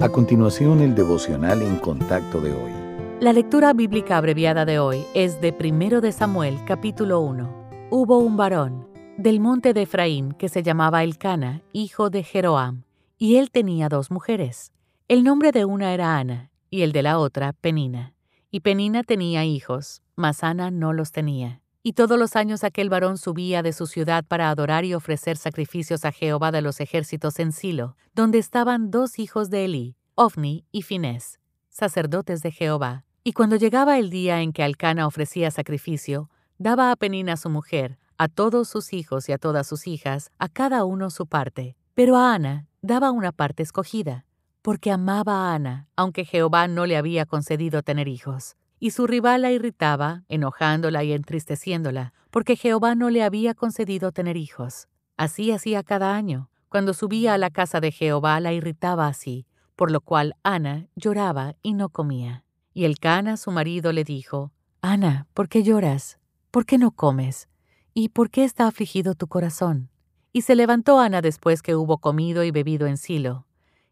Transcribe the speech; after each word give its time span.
A 0.00 0.08
continuación, 0.08 0.80
el 0.80 0.94
devocional 0.94 1.60
en 1.60 1.76
contacto 1.76 2.40
de 2.40 2.52
hoy. 2.52 2.72
La 3.20 3.34
lectura 3.34 3.74
bíblica 3.74 4.16
abreviada 4.16 4.64
de 4.64 4.78
hoy 4.78 5.04
es 5.12 5.42
de 5.42 5.54
1 5.54 6.00
de 6.00 6.10
Samuel, 6.10 6.58
capítulo 6.64 7.20
1. 7.20 7.88
Hubo 7.90 8.16
un 8.16 8.38
varón 8.38 8.88
del 9.18 9.40
monte 9.40 9.74
de 9.74 9.82
Efraín 9.82 10.32
que 10.32 10.48
se 10.48 10.62
llamaba 10.62 11.04
Elcana, 11.04 11.60
hijo 11.74 12.08
de 12.08 12.22
Jeroam, 12.22 12.84
y 13.18 13.36
él 13.36 13.50
tenía 13.50 13.90
dos 13.90 14.10
mujeres. 14.10 14.72
El 15.06 15.22
nombre 15.22 15.52
de 15.52 15.66
una 15.66 15.92
era 15.92 16.16
Ana 16.16 16.50
y 16.70 16.80
el 16.80 16.92
de 16.92 17.02
la 17.02 17.18
otra 17.18 17.52
Penina. 17.52 18.14
Y 18.50 18.60
Penina 18.60 19.02
tenía 19.02 19.44
hijos, 19.44 20.00
mas 20.16 20.42
Ana 20.42 20.70
no 20.70 20.94
los 20.94 21.12
tenía. 21.12 21.60
Y 21.82 21.94
todos 21.94 22.18
los 22.18 22.36
años 22.36 22.62
aquel 22.62 22.90
varón 22.90 23.16
subía 23.16 23.62
de 23.62 23.72
su 23.72 23.86
ciudad 23.86 24.22
para 24.26 24.50
adorar 24.50 24.84
y 24.84 24.92
ofrecer 24.92 25.38
sacrificios 25.38 26.04
a 26.04 26.12
Jehová 26.12 26.52
de 26.52 26.60
los 26.60 26.78
ejércitos 26.78 27.38
en 27.38 27.52
Silo, 27.52 27.96
donde 28.14 28.36
estaban 28.36 28.90
dos 28.90 29.18
hijos 29.18 29.48
de 29.48 29.64
Elí, 29.64 29.96
Ofni 30.14 30.66
y 30.72 30.82
Finés, 30.82 31.40
sacerdotes 31.70 32.42
de 32.42 32.50
Jehová. 32.50 33.04
Y 33.24 33.32
cuando 33.32 33.56
llegaba 33.56 33.98
el 33.98 34.10
día 34.10 34.42
en 34.42 34.52
que 34.52 34.62
Alcana 34.62 35.06
ofrecía 35.06 35.50
sacrificio, 35.50 36.28
daba 36.58 36.92
a 36.92 36.96
Penina 36.96 37.38
su 37.38 37.48
mujer, 37.48 37.98
a 38.18 38.28
todos 38.28 38.68
sus 38.68 38.92
hijos 38.92 39.30
y 39.30 39.32
a 39.32 39.38
todas 39.38 39.66
sus 39.66 39.86
hijas, 39.86 40.30
a 40.38 40.50
cada 40.50 40.84
uno 40.84 41.08
su 41.08 41.26
parte. 41.26 41.76
Pero 41.94 42.18
a 42.18 42.34
Ana 42.34 42.66
daba 42.82 43.10
una 43.10 43.32
parte 43.32 43.62
escogida, 43.62 44.26
porque 44.60 44.90
amaba 44.90 45.48
a 45.48 45.54
Ana, 45.54 45.88
aunque 45.96 46.26
Jehová 46.26 46.68
no 46.68 46.84
le 46.84 46.98
había 46.98 47.24
concedido 47.24 47.82
tener 47.82 48.06
hijos 48.06 48.56
y 48.80 48.90
su 48.90 49.06
rival 49.06 49.42
la 49.42 49.52
irritaba, 49.52 50.24
enojándola 50.28 51.04
y 51.04 51.12
entristeciéndola, 51.12 52.14
porque 52.30 52.56
Jehová 52.56 52.94
no 52.94 53.10
le 53.10 53.22
había 53.22 53.54
concedido 53.54 54.10
tener 54.10 54.36
hijos. 54.36 54.88
Así 55.16 55.52
hacía 55.52 55.82
cada 55.82 56.16
año. 56.16 56.50
Cuando 56.70 56.94
subía 56.94 57.34
a 57.34 57.38
la 57.38 57.50
casa 57.50 57.80
de 57.80 57.92
Jehová 57.92 58.40
la 58.40 58.52
irritaba 58.52 59.06
así, 59.06 59.46
por 59.76 59.90
lo 59.90 60.00
cual 60.00 60.34
Ana 60.42 60.88
lloraba 60.96 61.56
y 61.62 61.74
no 61.74 61.90
comía. 61.90 62.44
Y 62.72 62.84
el 62.84 62.98
Cana, 62.98 63.36
su 63.36 63.50
marido, 63.50 63.92
le 63.92 64.04
dijo, 64.04 64.52
Ana, 64.80 65.26
¿por 65.34 65.48
qué 65.48 65.62
lloras? 65.62 66.18
¿Por 66.50 66.64
qué 66.64 66.78
no 66.78 66.92
comes? 66.92 67.48
¿Y 67.92 68.10
por 68.10 68.30
qué 68.30 68.44
está 68.44 68.66
afligido 68.66 69.14
tu 69.14 69.26
corazón? 69.26 69.90
Y 70.32 70.42
se 70.42 70.54
levantó 70.54 71.00
Ana 71.00 71.20
después 71.20 71.60
que 71.60 71.74
hubo 71.74 71.98
comido 71.98 72.44
y 72.44 72.50
bebido 72.50 72.86
en 72.86 72.96
Silo. 72.96 73.46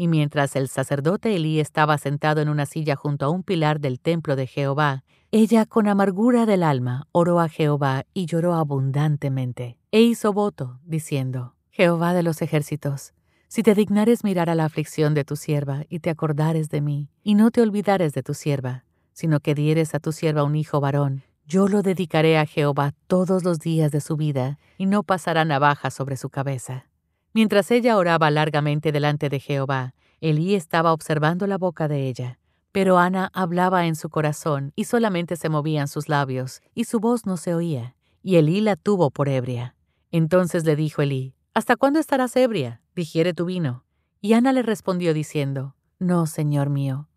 Y 0.00 0.08
mientras 0.08 0.56
el 0.56 0.68
sacerdote 0.68 1.36
Elí 1.36 1.60
estaba 1.60 1.98
sentado 1.98 2.40
en 2.40 2.48
una 2.48 2.64
silla 2.64 2.96
junto 2.96 3.26
a 3.26 3.28
un 3.28 3.42
pilar 3.42 3.80
del 3.80 4.00
templo 4.00 4.34
de 4.34 4.46
Jehová, 4.46 5.04
ella 5.30 5.66
con 5.66 5.88
amargura 5.88 6.46
del 6.46 6.62
alma 6.62 7.06
oró 7.12 7.38
a 7.38 7.50
Jehová 7.50 8.06
y 8.14 8.24
lloró 8.24 8.54
abundantemente, 8.54 9.76
e 9.92 10.00
hizo 10.00 10.32
voto, 10.32 10.80
diciendo, 10.86 11.54
Jehová 11.68 12.14
de 12.14 12.22
los 12.22 12.40
ejércitos, 12.40 13.12
si 13.46 13.62
te 13.62 13.74
dignares 13.74 14.24
mirar 14.24 14.48
a 14.48 14.54
la 14.54 14.64
aflicción 14.64 15.12
de 15.12 15.24
tu 15.24 15.36
sierva 15.36 15.84
y 15.90 15.98
te 15.98 16.08
acordares 16.08 16.70
de 16.70 16.80
mí, 16.80 17.10
y 17.22 17.34
no 17.34 17.50
te 17.50 17.60
olvidares 17.60 18.14
de 18.14 18.22
tu 18.22 18.32
sierva, 18.32 18.86
sino 19.12 19.40
que 19.40 19.54
dieres 19.54 19.94
a 19.94 19.98
tu 20.00 20.12
sierva 20.12 20.44
un 20.44 20.56
hijo 20.56 20.80
varón, 20.80 21.24
yo 21.46 21.68
lo 21.68 21.82
dedicaré 21.82 22.38
a 22.38 22.46
Jehová 22.46 22.94
todos 23.06 23.44
los 23.44 23.58
días 23.58 23.92
de 23.92 24.00
su 24.00 24.16
vida, 24.16 24.58
y 24.78 24.86
no 24.86 25.02
pasará 25.02 25.44
navaja 25.44 25.90
sobre 25.90 26.16
su 26.16 26.30
cabeza. 26.30 26.86
Mientras 27.32 27.70
ella 27.70 27.96
oraba 27.96 28.30
largamente 28.30 28.92
delante 28.92 29.28
de 29.28 29.40
Jehová, 29.40 29.94
Elí 30.20 30.54
estaba 30.54 30.92
observando 30.92 31.46
la 31.46 31.58
boca 31.58 31.88
de 31.88 32.08
ella. 32.08 32.38
Pero 32.72 32.98
Ana 32.98 33.30
hablaba 33.32 33.86
en 33.86 33.96
su 33.96 34.10
corazón 34.10 34.72
y 34.76 34.84
solamente 34.84 35.36
se 35.36 35.48
movían 35.48 35.88
sus 35.88 36.08
labios, 36.08 36.60
y 36.74 36.84
su 36.84 37.00
voz 37.00 37.26
no 37.26 37.36
se 37.36 37.54
oía. 37.54 37.96
Y 38.22 38.36
Elí 38.36 38.60
la 38.60 38.76
tuvo 38.76 39.10
por 39.10 39.28
ebria. 39.28 39.74
Entonces 40.10 40.64
le 40.64 40.76
dijo 40.76 41.02
Elí, 41.02 41.34
¿Hasta 41.54 41.76
cuándo 41.76 41.98
estarás 41.98 42.36
ebria? 42.36 42.80
Digiere 42.94 43.34
tu 43.34 43.44
vino. 43.44 43.84
Y 44.20 44.34
Ana 44.34 44.52
le 44.52 44.62
respondió 44.62 45.14
diciendo, 45.14 45.74
No, 45.98 46.26
señor 46.26 46.68
mío, 46.68 47.08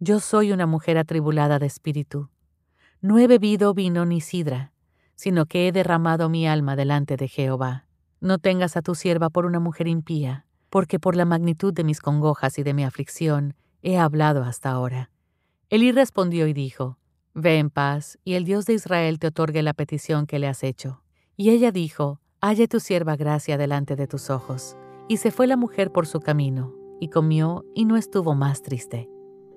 yo 0.00 0.20
soy 0.20 0.52
una 0.52 0.66
mujer 0.66 0.98
atribulada 0.98 1.58
de 1.58 1.66
espíritu. 1.66 2.30
No 3.00 3.18
he 3.18 3.26
bebido 3.26 3.74
vino 3.74 4.04
ni 4.06 4.20
sidra, 4.20 4.72
sino 5.14 5.46
que 5.46 5.68
he 5.68 5.72
derramado 5.72 6.28
mi 6.28 6.46
alma 6.46 6.76
delante 6.76 7.16
de 7.16 7.28
Jehová. 7.28 7.85
No 8.20 8.38
tengas 8.38 8.76
a 8.76 8.82
tu 8.82 8.94
sierva 8.94 9.30
por 9.30 9.46
una 9.46 9.60
mujer 9.60 9.88
impía, 9.88 10.46
porque 10.70 10.98
por 10.98 11.16
la 11.16 11.24
magnitud 11.24 11.72
de 11.72 11.84
mis 11.84 12.00
congojas 12.00 12.58
y 12.58 12.62
de 12.62 12.74
mi 12.74 12.84
aflicción 12.84 13.54
he 13.82 13.98
hablado 13.98 14.42
hasta 14.42 14.70
ahora. 14.70 15.10
Elí 15.68 15.92
respondió 15.92 16.46
y 16.46 16.52
dijo, 16.52 16.98
Ve 17.34 17.58
en 17.58 17.70
paz, 17.70 18.18
y 18.24 18.34
el 18.34 18.44
Dios 18.44 18.64
de 18.66 18.74
Israel 18.74 19.18
te 19.18 19.26
otorgue 19.26 19.62
la 19.62 19.74
petición 19.74 20.26
que 20.26 20.38
le 20.38 20.48
has 20.48 20.62
hecho. 20.62 21.02
Y 21.36 21.50
ella 21.50 21.70
dijo, 21.70 22.20
Halle 22.40 22.68
tu 22.68 22.80
sierva 22.80 23.16
gracia 23.16 23.58
delante 23.58 23.96
de 23.96 24.06
tus 24.06 24.30
ojos. 24.30 24.76
Y 25.08 25.18
se 25.18 25.30
fue 25.30 25.46
la 25.46 25.56
mujer 25.56 25.92
por 25.92 26.06
su 26.06 26.20
camino, 26.20 26.74
y 27.00 27.08
comió, 27.08 27.64
y 27.74 27.84
no 27.84 27.96
estuvo 27.96 28.34
más 28.34 28.62
triste. 28.62 29.08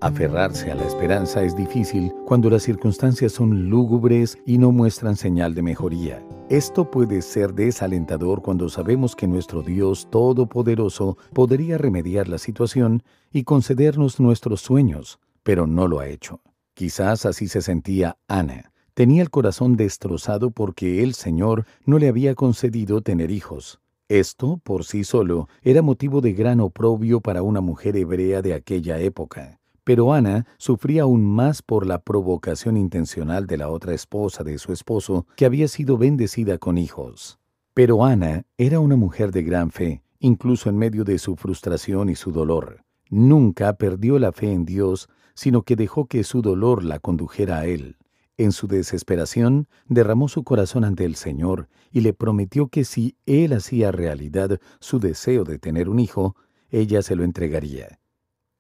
Aferrarse 0.02 0.72
a 0.72 0.76
la 0.76 0.86
esperanza 0.86 1.44
es 1.44 1.58
difícil 1.58 2.14
cuando 2.26 2.50
las 2.50 2.64
circunstancias 2.64 3.34
son 3.34 3.70
lúgubres 3.70 4.38
y 4.46 4.58
no 4.58 4.72
muestran 4.72 5.18
señal 5.18 5.54
de 5.54 5.62
mejoría. 5.62 6.26
Esto 6.50 6.90
puede 6.90 7.22
ser 7.22 7.54
desalentador 7.54 8.42
cuando 8.42 8.70
sabemos 8.70 9.14
que 9.14 9.28
nuestro 9.28 9.62
Dios 9.62 10.08
Todopoderoso 10.10 11.18
podría 11.34 11.78
remediar 11.78 12.30
la 12.30 12.38
situación 12.38 13.04
y 13.34 13.44
concedernos 13.44 14.22
nuestros 14.22 14.62
sueños, 14.62 15.20
pero 15.44 15.68
no 15.68 15.86
lo 15.86 16.00
ha 16.00 16.08
hecho. 16.08 16.40
Quizás 16.76 17.26
así 17.26 17.50
se 17.50 17.62
sentía 17.62 18.18
Ana. 18.30 18.72
Tenía 18.94 19.22
el 19.22 19.30
corazón 19.30 19.76
destrozado 19.76 20.52
porque 20.52 21.04
el 21.04 21.14
Señor 21.14 21.66
no 21.84 22.00
le 22.00 22.08
había 22.08 22.36
concedido 22.36 23.02
tener 23.02 23.32
hijos. 23.32 23.82
Esto, 24.08 24.62
por 24.64 24.86
sí 24.86 25.04
solo, 25.04 25.50
era 25.62 25.82
motivo 25.82 26.22
de 26.22 26.32
gran 26.32 26.62
oprobio 26.62 27.20
para 27.20 27.42
una 27.44 27.60
mujer 27.60 27.98
hebrea 27.98 28.42
de 28.42 28.54
aquella 28.54 28.98
época. 29.00 29.60
Pero 29.84 30.14
Ana 30.14 30.46
sufría 30.58 31.04
aún 31.04 31.26
más 31.26 31.62
por 31.62 31.86
la 31.86 32.02
provocación 32.02 32.78
intencional 32.78 33.48
de 33.48 33.58
la 33.58 33.70
otra 33.70 33.94
esposa 33.94 34.44
de 34.44 34.58
su 34.58 34.74
esposo, 34.74 35.26
que 35.36 35.46
había 35.46 35.68
sido 35.68 35.98
bendecida 35.98 36.58
con 36.58 36.78
hijos. 36.78 37.40
Pero 37.74 38.04
Ana 38.04 38.44
era 38.58 38.80
una 38.80 38.96
mujer 38.96 39.32
de 39.32 39.44
gran 39.44 39.72
fe, 39.72 40.04
incluso 40.20 40.70
en 40.70 40.78
medio 40.78 41.04
de 41.04 41.18
su 41.18 41.36
frustración 41.36 42.10
y 42.10 42.16
su 42.16 42.32
dolor. 42.32 42.84
Nunca 43.10 43.74
perdió 43.74 44.20
la 44.20 44.32
fe 44.32 44.52
en 44.52 44.66
Dios, 44.66 45.10
sino 45.34 45.64
que 45.64 45.76
dejó 45.76 46.06
que 46.06 46.24
su 46.24 46.42
dolor 46.42 46.84
la 46.84 47.00
condujera 47.00 47.60
a 47.60 47.66
Él. 47.66 47.98
En 48.38 48.52
su 48.52 48.68
desesperación, 48.68 49.68
derramó 49.88 50.30
su 50.30 50.44
corazón 50.44 50.84
ante 50.84 51.06
el 51.06 51.16
Señor 51.16 51.68
y 51.92 52.02
le 52.02 52.14
prometió 52.14 52.68
que 52.68 52.86
si 52.86 53.18
Él 53.26 53.54
hacía 53.54 53.92
realidad 53.92 54.60
su 54.80 55.00
deseo 55.00 55.44
de 55.44 55.60
tener 55.60 55.90
un 55.90 56.00
hijo, 56.00 56.36
ella 56.70 57.02
se 57.02 57.16
lo 57.16 57.24
entregaría. 57.24 58.00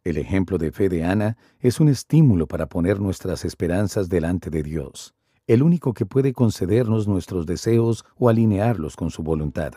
El 0.05 0.17
ejemplo 0.17 0.57
de 0.57 0.71
fe 0.71 0.87
de 0.87 1.03
Ana 1.03 1.35
es 1.59 1.81
un 1.81 1.89
estímulo 1.89 2.47
para 2.47 2.67
poner 2.67 3.01
nuestras 3.01 3.43
esperanzas 3.43 4.07
delante 4.07 4.49
de 4.49 4.63
Dios, 4.63 5.13
el 5.45 5.61
único 5.61 5.93
que 5.93 6.05
puede 6.05 6.31
concedernos 6.31 7.07
nuestros 7.07 7.45
deseos 7.45 8.05
o 8.17 8.29
alinearlos 8.29 8.95
con 8.95 9.11
su 9.11 9.23
voluntad. 9.23 9.73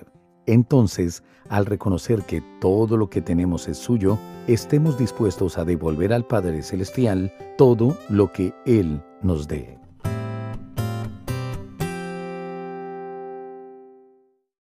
Entonces, 0.46 1.24
al 1.48 1.66
reconocer 1.66 2.22
que 2.22 2.40
todo 2.60 2.96
lo 2.96 3.10
que 3.10 3.20
tenemos 3.20 3.66
es 3.66 3.78
suyo, 3.78 4.16
estemos 4.46 4.96
dispuestos 4.96 5.58
a 5.58 5.64
devolver 5.64 6.12
al 6.12 6.24
Padre 6.24 6.62
Celestial 6.62 7.32
todo 7.58 7.96
lo 8.08 8.32
que 8.32 8.54
Él 8.64 9.02
nos 9.22 9.48
dé. 9.48 9.81